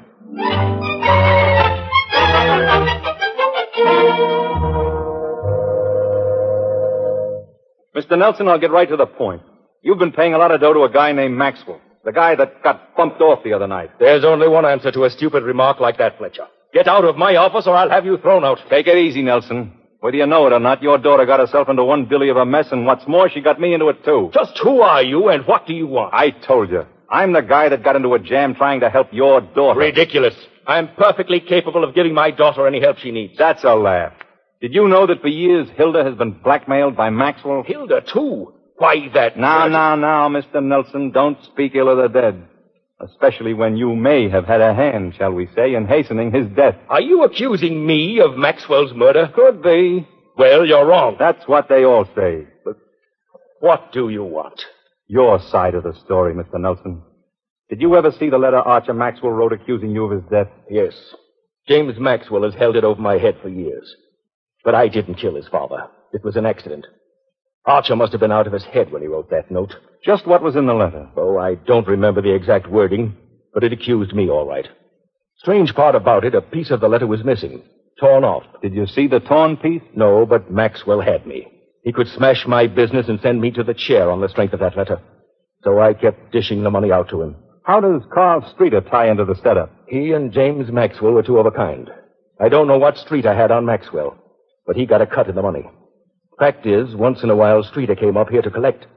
[7.95, 8.17] Mr.
[8.17, 9.41] Nelson, I'll get right to the point.
[9.82, 11.80] You've been paying a lot of dough to a guy named Maxwell.
[12.04, 13.91] The guy that got bumped off the other night.
[14.00, 16.48] There's only one answer to a stupid remark like that, Fletcher.
[16.74, 18.60] Get out of my office or I'll have you thrown out.
[18.69, 19.74] Take it easy, Nelson.
[20.06, 22.46] Whether you know it or not, your daughter got herself into one billy of a
[22.46, 24.30] mess, and what's more, she got me into it too.
[24.36, 26.13] Just who are you and what do you want?
[26.13, 26.86] I told you.
[27.10, 29.80] I'm the guy that got into a jam trying to help your daughter.
[29.80, 30.36] Ridiculous.
[30.68, 33.34] I'm perfectly capable of giving my daughter any help she needs.
[33.36, 34.13] That's a laugh.
[34.62, 37.63] Did you know that for years Hilda has been blackmailed by Maxwell?
[37.65, 38.54] Hilda, too?
[38.78, 39.39] Why, that...
[39.39, 40.63] Now, now, now, Mr.
[40.63, 42.48] Nelson, don't speak ill of the dead.
[43.01, 46.75] Especially when you may have had a hand, shall we say, in hastening his death.
[46.89, 49.29] Are you accusing me of Maxwell's murder?
[49.36, 50.08] Could be.
[50.38, 51.17] Well, you're wrong.
[51.19, 52.47] That's what they all say.
[52.63, 52.77] But
[53.60, 54.62] what do you want?
[55.08, 56.60] Your side of the story, Mr.
[56.60, 57.03] Nelson.
[57.69, 60.47] Did you ever see the letter Archer Maxwell wrote accusing you of his death?
[60.69, 60.93] Yes.
[61.67, 63.93] James Maxwell has held it over my head for years.
[64.63, 65.88] But I didn't kill his father.
[66.13, 66.86] It was an accident.
[67.65, 69.73] Archer must have been out of his head when he wrote that note.
[70.04, 71.10] Just what was in the letter?
[71.17, 73.15] Oh, I don't remember the exact wording,
[73.54, 74.67] but it accused me all right.
[75.38, 77.63] Strange part about it, a piece of the letter was missing.
[77.99, 78.43] Torn off.
[78.62, 79.82] Did you see the torn piece?
[79.95, 81.47] No, but Maxwell had me.
[81.84, 84.60] He could smash my business and send me to the chair on the strength of
[84.60, 85.01] that letter.
[85.63, 87.36] So I kept dishing the money out to him.
[87.63, 89.71] How does Carl Streeter tie into the setup?
[89.88, 91.89] He and James Maxwell were two of a kind.
[92.39, 94.17] I don't know what street I had on Maxwell,
[94.67, 95.63] but he got a cut in the money.
[96.38, 98.88] Fact is, once in a while, Streeter came up here to collect.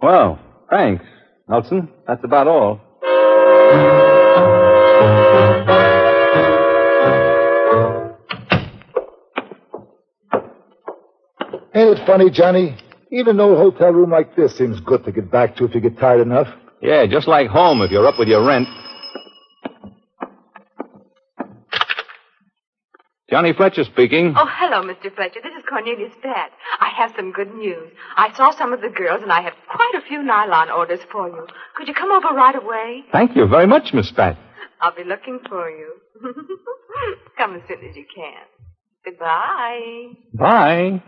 [0.00, 0.38] Well,
[0.70, 1.04] thanks,
[1.48, 1.88] Nelson.
[2.06, 2.80] That's about all.
[11.74, 12.76] Ain't it funny, Johnny?
[13.10, 15.80] Even an old hotel room like this seems good to get back to if you
[15.80, 16.46] get tired enough.
[16.80, 18.68] Yeah, just like home if you're up with your rent.
[23.28, 24.34] Johnny Fletcher speaking.
[24.36, 25.12] Oh, hello, Mr.
[25.12, 25.40] Fletcher.
[25.42, 26.52] This is Cornelia Spat.
[26.78, 27.90] I have some good news.
[28.16, 31.26] I saw some of the girls, and I have quite a few nylon orders for
[31.28, 31.44] you.
[31.74, 33.04] Could you come over right away?
[33.10, 34.38] Thank you very much, Miss Spat.
[34.80, 35.94] I'll be looking for you.
[37.36, 38.44] come as soon as you can.
[39.04, 40.12] Goodbye.
[40.32, 41.02] Bye.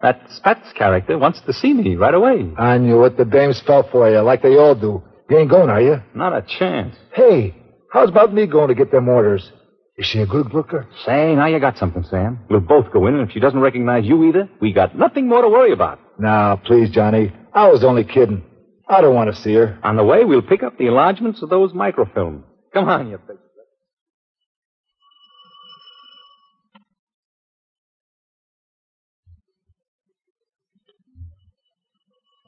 [0.00, 2.50] That Spats character wants to see me right away.
[2.56, 3.18] I knew it.
[3.18, 5.02] The dames fell for you, like they all do.
[5.28, 5.96] You ain't going, are you?
[6.14, 6.96] Not a chance.
[7.12, 7.54] Hey,
[7.92, 9.50] how's about me going to get them orders?
[9.98, 10.86] Is she a good looker?
[11.04, 12.38] Say, now you got something, Sam.
[12.48, 15.42] We'll both go in, and if she doesn't recognize you either, we got nothing more
[15.42, 15.98] to worry about.
[16.20, 17.32] Now, please, Johnny.
[17.52, 18.44] I was only kidding.
[18.88, 19.76] I don't want to see her.
[19.82, 22.44] On the way, we'll pick up the enlargements of those microfilms.
[22.72, 23.38] Come on, you big.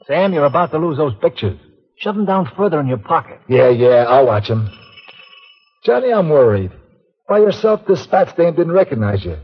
[0.07, 1.59] Sam, you're about to lose those pictures.
[1.97, 3.39] Shove them down further in your pocket.
[3.49, 4.69] Yeah, yeah, I'll watch them.
[5.83, 6.71] Johnny, I'm worried.
[7.31, 9.37] By yourself, this Spats dame didn't recognize you.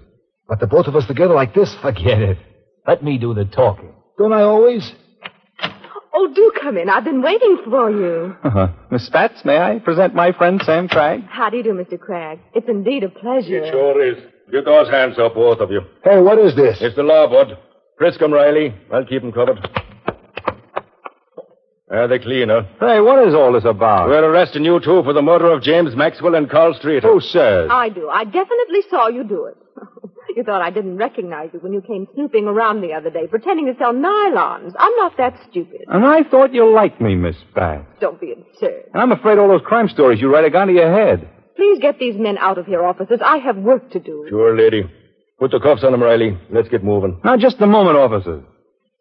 [0.50, 2.38] But the both of us together like this, Forget it.
[2.86, 3.94] Let me do the talking.
[4.18, 4.92] don't I always?
[6.14, 6.90] Oh, do come in.
[6.90, 8.36] I've been waiting for you.
[8.44, 8.68] Uh-huh.
[8.92, 11.26] Miss Spats, may I present my friend Sam Cragg?
[11.30, 11.98] How do you do, Mr.
[11.98, 12.40] Cragg?
[12.54, 13.64] It's indeed a pleasure.
[13.64, 14.18] It sure is.
[14.52, 15.80] Get those hands up, both of you.
[16.04, 16.80] Hey, what is this?
[16.82, 17.58] It's the law, Bud.
[17.98, 18.76] Frisk 'em, Riley.
[18.92, 19.60] I'll keep 'em covered.
[21.90, 22.64] Uh, there they clean, huh?
[22.82, 24.10] Hey, what is all this about?
[24.10, 27.08] We're arresting you two for the murder of James Maxwell and Carl Streeter.
[27.08, 27.70] Who says?
[27.72, 28.10] I do.
[28.10, 29.56] I definitely saw you do it.
[30.36, 33.68] you thought I didn't recognize you when you came snooping around the other day, pretending
[33.68, 34.74] to sell nylons.
[34.78, 35.82] I'm not that stupid.
[35.88, 37.86] And I thought you liked me, Miss Spats.
[38.02, 38.84] Don't be absurd.
[38.94, 41.26] And I'm afraid all those crime stories you write have gone to your head.
[41.56, 43.20] Please get these men out of here, officers.
[43.24, 44.26] I have work to do.
[44.30, 44.84] Sure, lady.
[45.40, 46.38] Put the cuffs on them, Riley.
[46.52, 47.22] Let's get moving.
[47.24, 48.44] Now, just a moment, officers.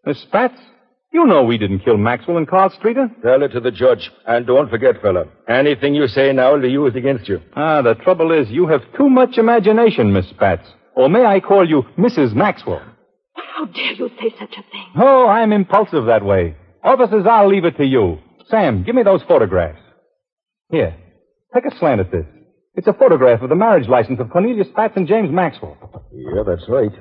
[0.05, 0.59] Miss Spats,
[1.13, 3.09] you know we didn't kill Maxwell and Carl Streeter.
[3.23, 4.11] Tell it to the judge.
[4.27, 7.41] And don't forget, fella, anything you say now will be used against you.
[7.55, 10.67] Ah, the trouble is you have too much imagination, Miss Spatz.
[10.95, 12.35] Or may I call you Mrs.
[12.35, 12.83] Maxwell?
[13.35, 14.87] How dare you say such a thing?
[14.97, 16.57] Oh, I'm impulsive that way.
[16.85, 18.19] Officers, I'll leave it to you.
[18.49, 19.81] Sam, give me those photographs.
[20.71, 20.97] Here,
[21.55, 22.25] take a slant at this.
[22.75, 25.77] It's a photograph of the marriage license of Cornelia Spatz and James Maxwell.
[26.13, 26.93] Yeah, that's right.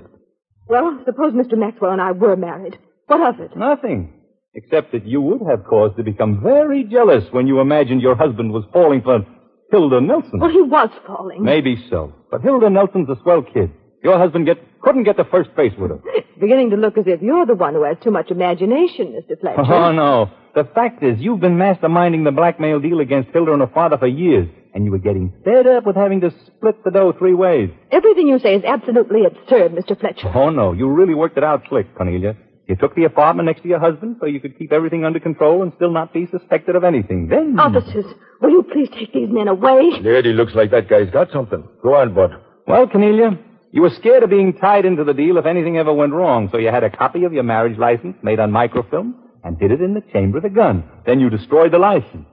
[0.67, 1.57] Well, suppose Mr.
[1.57, 2.77] Maxwell and I were married.
[3.07, 3.55] What of it?
[3.55, 4.13] Nothing.
[4.53, 8.51] Except that you would have cause to become very jealous when you imagined your husband
[8.53, 9.25] was falling for
[9.71, 10.39] Hilda Nelson.
[10.39, 11.43] Well, he was falling.
[11.43, 12.13] Maybe so.
[12.31, 13.71] But Hilda Nelson's a swell kid.
[14.03, 15.99] Your husband get, couldn't get the first base with her.
[16.05, 19.39] It's beginning to look as if you're the one who has too much imagination, Mr.
[19.39, 19.61] Fletcher.
[19.73, 20.29] Oh, no.
[20.53, 24.07] The fact is, you've been masterminding the blackmail deal against Hilda and her father for
[24.07, 27.71] years, and you were getting fed up with having to split the dough three ways.
[27.91, 29.99] Everything you say is absolutely absurd, Mr.
[29.99, 30.31] Fletcher.
[30.33, 30.71] Oh, no.
[30.71, 32.37] You really worked it out slick, Cornelia.
[32.67, 35.61] You took the apartment next to your husband so you could keep everything under control
[35.61, 37.27] and still not be suspected of anything.
[37.27, 37.55] Then.
[37.59, 38.05] Oh, Officers,
[38.41, 39.99] will you please take these men away?
[40.01, 41.63] Lady, looks like that guy's got something.
[41.83, 42.31] Go on, Bud.
[42.67, 43.37] Well, Cornelia,
[43.71, 46.57] you were scared of being tied into the deal if anything ever went wrong, so
[46.57, 49.93] you had a copy of your marriage license made on microfilm and did it in
[49.93, 50.83] the chamber of the gun.
[51.05, 52.25] Then you destroyed the license.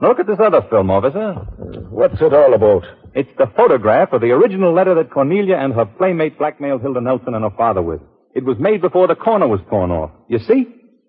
[0.00, 1.18] Look at this other film, officer.
[1.18, 2.84] Uh, what's it all about?
[3.14, 7.34] It's the photograph of the original letter that Cornelia and her playmate blackmailed Hilda Nelson
[7.34, 8.00] and her father with.
[8.34, 10.10] It was made before the corner was torn off.
[10.28, 10.66] You see?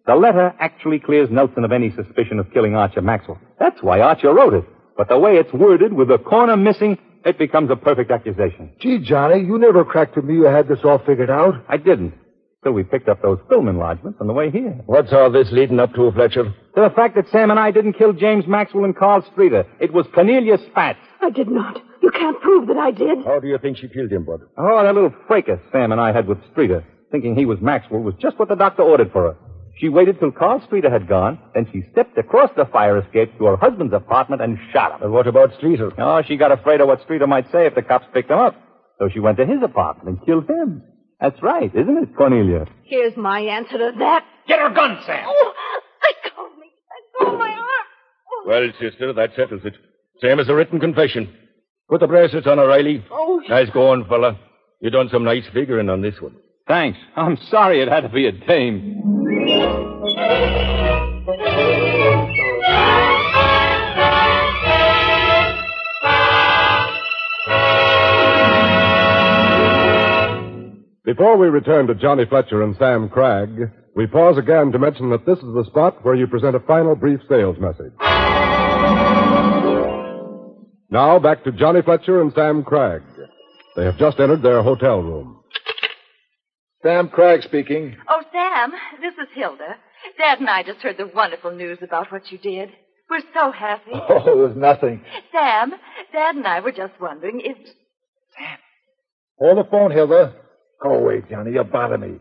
[0.08, 3.40] The letter actually clears Nelson of any suspicion of killing Archer Maxwell.
[3.60, 4.66] That's why Archer wrote it.
[4.98, 8.72] But the way it's worded, with the corner missing, it becomes a perfect accusation.
[8.80, 11.64] Gee, Johnny, you never cracked to me you had this all figured out.
[11.70, 12.14] I didn't.
[12.64, 14.80] Till we picked up those film enlargements on the way here.
[14.86, 16.44] What's all this leading up to, Fletcher?
[16.44, 19.66] To the fact that Sam and I didn't kill James Maxwell and Carl Streeter.
[19.80, 20.98] It was Cornelia Spatz.
[21.22, 21.80] I did not.
[22.02, 23.24] You can't prove that I did.
[23.26, 24.42] How do you think she killed him, Bud?
[24.58, 28.16] Oh, that little fracas Sam and I had with Streeter, thinking he was Maxwell, was
[28.20, 29.36] just what the doctor ordered for her.
[29.78, 33.46] She waited till Carl Streeter had gone, then she stepped across the fire escape to
[33.46, 35.04] her husband's apartment and shot him.
[35.04, 35.92] And what about Streeter?
[35.98, 38.56] Oh, she got afraid of what Streeter might say if the cops picked him up.
[39.00, 40.84] So she went to his apartment and killed him.
[41.20, 42.66] That's right, isn't it, Cornelia?
[42.84, 44.26] Here's my answer to that.
[44.48, 45.26] Get her gun, Sam.
[45.28, 45.54] Oh,
[46.04, 46.68] let go of me.
[47.20, 47.88] Let go my arm.
[48.32, 48.44] Oh.
[48.48, 49.74] Well, sister, that settles it.
[50.22, 51.34] Same as a written confession.
[51.90, 53.04] Put the bracelets on, O'Reilly.
[53.12, 53.42] Oh.
[53.50, 54.40] Nice going, fella.
[54.80, 56.36] You done some nice figuring on this one.
[56.72, 56.98] Thanks.
[57.18, 58.96] I'm sorry it had to be a dame.
[71.04, 75.26] Before we return to Johnny Fletcher and Sam Cragg, we pause again to mention that
[75.26, 77.92] this is the spot where you present a final brief sales message.
[80.90, 83.02] Now back to Johnny Fletcher and Sam Cragg.
[83.76, 85.41] They have just entered their hotel room.
[86.84, 87.96] Sam Cragg speaking.
[88.10, 89.76] Oh, Sam, this is Hilda.
[90.18, 92.70] Dad and I just heard the wonderful news about what you did.
[93.10, 93.92] We're so happy.
[93.94, 95.04] Oh, it was nothing.
[95.32, 95.72] Sam,
[96.12, 97.58] Dad and I were just wondering if.
[97.58, 98.58] Sam.
[99.40, 100.36] Hold the phone, Hilda.
[100.82, 101.52] Go away, Johnny.
[101.52, 102.20] You bother me.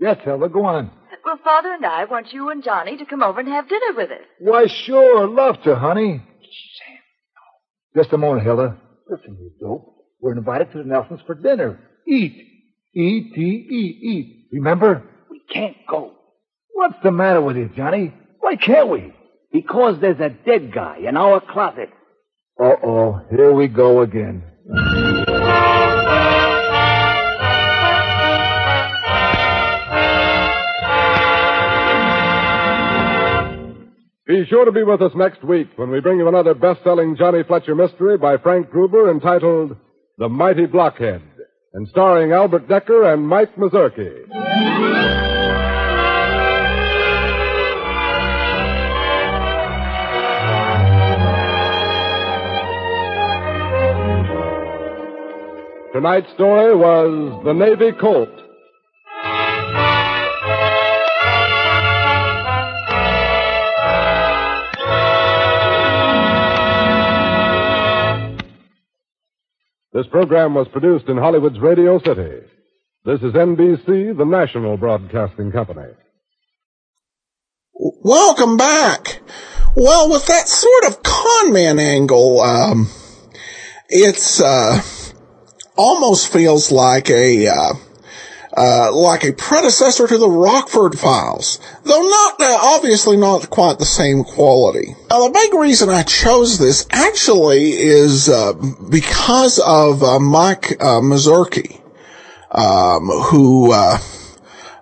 [0.00, 0.90] Yes, Hilda, go on.
[1.24, 4.10] Well, Father and I want you and Johnny to come over and have dinner with
[4.10, 4.26] us.
[4.40, 5.26] Why, sure.
[5.28, 6.18] Love to, honey.
[6.18, 6.98] Sam.
[7.94, 8.02] no.
[8.02, 8.76] Just a moment, Hilda.
[9.08, 9.94] Listen, you dope.
[10.20, 11.78] We're invited to the Nelsons for dinner.
[12.08, 12.53] Eat.
[12.94, 14.48] E-T-E, eat.
[14.52, 15.02] Remember?
[15.30, 16.12] We can't go.
[16.72, 18.12] What's the matter with you, Johnny?
[18.40, 19.12] Why can't we?
[19.52, 21.90] Because there's a dead guy in our closet.
[22.60, 23.20] Uh-oh.
[23.30, 24.42] Here we go again.
[34.26, 37.42] Be sure to be with us next week when we bring you another best-selling Johnny
[37.42, 39.76] Fletcher mystery by Frank Gruber entitled
[40.16, 41.20] The Mighty Blockhead
[41.74, 44.30] and starring Albert Dekker and Mike Mazurki.
[55.92, 58.43] Tonight's story was The Navy Colt.
[69.94, 72.44] This program was produced in Hollywood's Radio City.
[73.04, 75.86] This is NBC, the national broadcasting company.
[77.72, 79.20] Welcome back.
[79.76, 82.88] Well, with that sort of conman angle, um,
[83.88, 84.82] it's, uh,
[85.76, 87.74] almost feels like a, uh,
[88.56, 93.84] uh, like a predecessor to the Rockford Files, though not uh, obviously not quite the
[93.84, 94.94] same quality.
[95.10, 101.00] Now, the big reason I chose this actually is uh, because of uh, Mike uh,
[101.00, 101.80] Mazurki,
[102.52, 103.98] um, who, uh,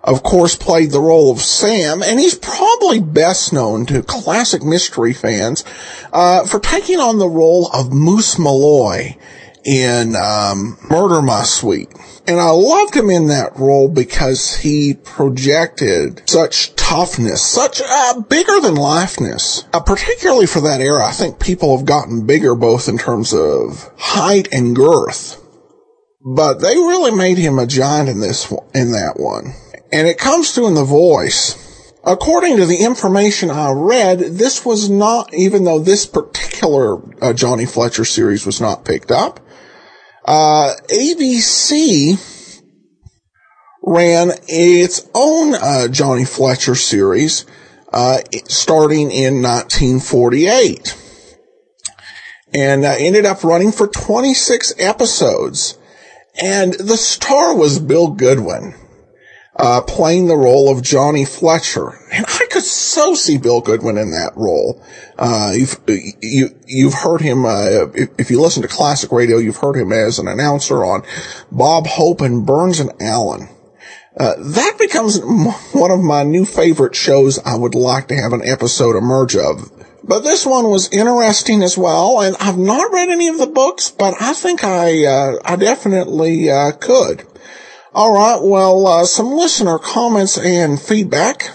[0.03, 5.13] of course, played the role of Sam, and he's probably best known to classic mystery
[5.13, 5.63] fans
[6.11, 9.17] uh, for taking on the role of Moose Malloy
[9.65, 11.89] in um, Murder My Sweet.
[12.27, 18.61] And I loved him in that role because he projected such toughness, such uh, bigger
[18.61, 19.65] than lifeness.
[19.73, 23.89] Uh, particularly for that era, I think people have gotten bigger both in terms of
[23.97, 25.39] height and girth.
[26.25, 29.53] But they really made him a giant in this in that one.
[29.91, 31.59] And it comes through in the voice.
[32.05, 37.65] According to the information I read, this was not, even though this particular uh, Johnny
[37.65, 39.39] Fletcher series was not picked up,
[40.25, 42.19] uh, ABC
[43.81, 47.45] ran its own uh, Johnny Fletcher series
[47.91, 50.97] uh, starting in 1948
[52.53, 55.77] and uh, ended up running for 26 episodes.
[56.41, 58.75] And the star was Bill Goodwin.
[59.55, 61.99] Uh, playing the role of Johnny Fletcher.
[62.11, 64.83] And I could so see Bill Goodwin in that role.
[65.17, 65.79] Uh, you've,
[66.21, 69.91] you, you've heard him, uh, if, if, you listen to classic radio, you've heard him
[69.91, 71.03] as an announcer on
[71.51, 73.49] Bob Hope and Burns and Allen.
[74.17, 75.19] Uh, that becomes
[75.73, 79.71] one of my new favorite shows I would like to have an episode emerge of.
[80.03, 83.89] But this one was interesting as well, and I've not read any of the books,
[83.89, 86.73] but I think I, uh, I definitely, uh,
[87.93, 87.99] could.
[87.99, 91.51] Alright, well, uh, some listener comments and feedback.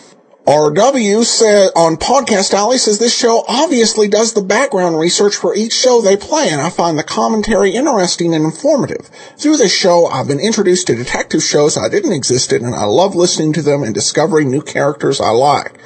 [0.49, 5.75] RW said on Podcast Alley says this show obviously does the background research for each
[5.75, 9.11] show they play, and I find the commentary interesting and informative.
[9.37, 12.85] Through this show, I've been introduced to detective shows I didn't exist in, and I
[12.85, 15.79] love listening to them and discovering new characters I like.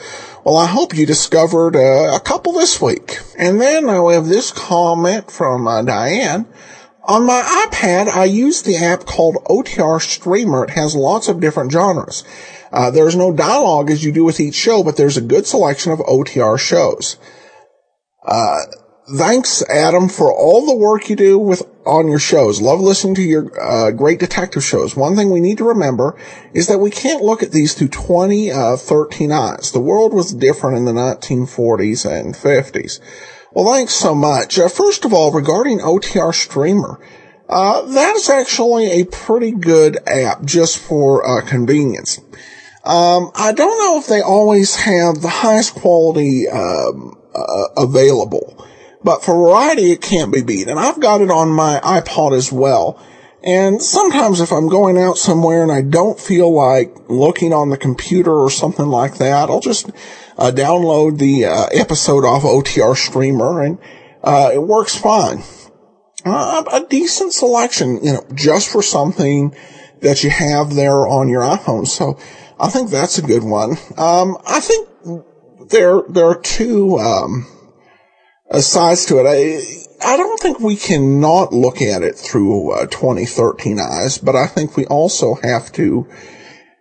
[0.44, 3.18] Well, I hope you discovered uh, a couple this week.
[3.36, 6.46] And then I have this comment from uh, Diane.
[7.04, 10.64] On my iPad, I use the app called OTR Streamer.
[10.64, 12.22] It has lots of different genres.
[12.70, 15.92] Uh, there's no dialogue as you do with each show, but there's a good selection
[15.92, 17.16] of OTR shows.
[18.24, 18.60] Uh,
[19.16, 22.62] thanks, Adam, for all the work you do with on your shows.
[22.62, 24.94] Love listening to your uh, great detective shows.
[24.96, 26.16] One thing we need to remember
[26.54, 29.72] is that we can't look at these through 2013 uh, eyes.
[29.72, 33.00] The world was different in the 1940s and 50s.
[33.54, 34.58] Well, thanks so much.
[34.58, 36.98] Uh, first of all, regarding OTR Streamer,
[37.48, 42.18] uh, that is actually a pretty good app just for uh, convenience.
[42.84, 48.66] Um, I don't know if they always have the highest quality um, uh, available,
[49.04, 50.68] but for variety, it can't be beat.
[50.68, 52.98] And I've got it on my iPod as well.
[53.44, 57.76] And sometimes if I'm going out somewhere and I don't feel like looking on the
[57.76, 59.90] computer or something like that, I'll just
[60.38, 63.78] uh, download the uh, episode off OTR Streamer, and
[64.22, 65.42] uh, it works fine.
[66.24, 69.54] Uh, a decent selection, you know, just for something
[70.02, 71.86] that you have there on your iPhone.
[71.86, 72.18] So
[72.60, 73.72] I think that's a good one.
[73.96, 74.88] Um, I think
[75.70, 77.46] there, there are two, um,
[78.48, 79.26] uh, sides to it.
[79.26, 84.46] I, I don't think we cannot look at it through uh, 2013 eyes, but I
[84.46, 86.06] think we also have to,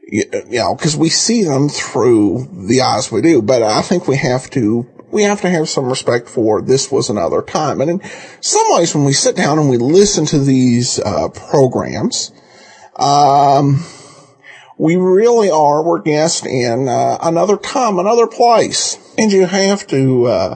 [0.02, 4.18] you know, because we see them through the eyes we do, but I think we
[4.18, 7.82] have to we have to have some respect for this was another time.
[7.82, 8.02] And in
[8.40, 12.32] some ways, when we sit down and we listen to these uh, programs,
[12.96, 13.84] um,
[14.78, 18.98] we really are, we're guests in uh, another time, another place.
[19.18, 20.56] And you have to uh,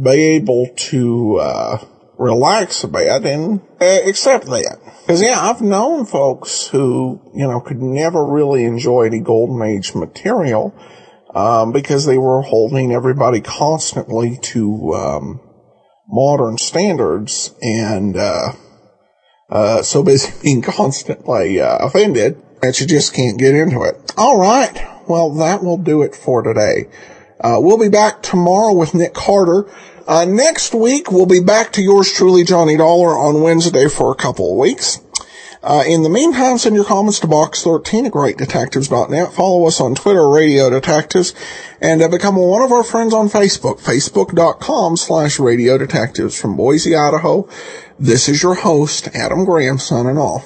[0.00, 1.84] be able to uh,
[2.18, 4.78] relax a bit and uh, accept that.
[5.00, 9.94] Because, yeah, I've known folks who, you know, could never really enjoy any Golden Age
[9.94, 10.74] material
[11.34, 15.40] um, because they were holding everybody constantly to um,
[16.08, 18.52] modern standards and uh,
[19.50, 23.94] uh, so busy being constantly uh, offended that you just can't get into it.
[24.16, 24.84] All right.
[25.08, 26.88] Well, that will do it for today.
[27.40, 29.70] Uh, we'll be back tomorrow with Nick Carter.
[30.06, 34.16] Uh, next week, we'll be back to yours truly, Johnny Dollar, on Wednesday for a
[34.16, 35.00] couple of weeks.
[35.62, 39.32] Uh, in the meantime, send your comments to box13 at greatdetectives.net.
[39.32, 41.34] Follow us on Twitter, Radio Detectives,
[41.80, 46.40] and uh, become one of our friends on Facebook, facebook.com slash Radio Detectives.
[46.40, 47.48] From Boise, Idaho,
[47.98, 50.44] this is your host, Adam Graham, and all.